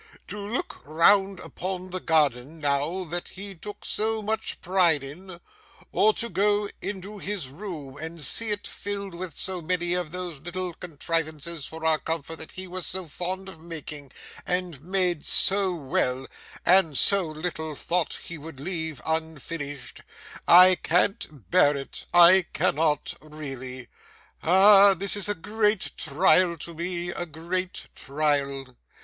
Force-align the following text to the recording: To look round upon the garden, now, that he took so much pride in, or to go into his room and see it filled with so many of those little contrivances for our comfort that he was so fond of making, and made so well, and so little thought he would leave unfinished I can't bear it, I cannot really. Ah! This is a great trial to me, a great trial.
To 0.29 0.39
look 0.39 0.79
round 0.83 1.39
upon 1.41 1.91
the 1.91 1.99
garden, 1.99 2.59
now, 2.59 3.03
that 3.03 3.27
he 3.27 3.53
took 3.53 3.85
so 3.85 4.23
much 4.23 4.59
pride 4.59 5.03
in, 5.03 5.39
or 5.91 6.11
to 6.15 6.27
go 6.27 6.67
into 6.81 7.19
his 7.19 7.49
room 7.49 7.97
and 7.97 8.19
see 8.23 8.49
it 8.49 8.65
filled 8.65 9.13
with 9.13 9.37
so 9.37 9.61
many 9.61 9.93
of 9.93 10.11
those 10.11 10.39
little 10.39 10.73
contrivances 10.73 11.65
for 11.67 11.85
our 11.85 11.99
comfort 11.99 12.37
that 12.37 12.53
he 12.53 12.67
was 12.67 12.87
so 12.87 13.05
fond 13.05 13.47
of 13.47 13.61
making, 13.61 14.11
and 14.43 14.81
made 14.81 15.23
so 15.23 15.71
well, 15.71 16.25
and 16.65 16.97
so 16.97 17.27
little 17.27 17.75
thought 17.75 18.21
he 18.23 18.39
would 18.39 18.59
leave 18.59 19.03
unfinished 19.05 20.01
I 20.47 20.79
can't 20.81 21.47
bear 21.51 21.77
it, 21.77 22.07
I 22.11 22.47
cannot 22.53 23.13
really. 23.21 23.87
Ah! 24.41 24.95
This 24.95 25.15
is 25.15 25.29
a 25.29 25.35
great 25.35 25.91
trial 25.95 26.57
to 26.57 26.73
me, 26.73 27.09
a 27.09 27.27
great 27.27 27.85
trial. 27.93 28.75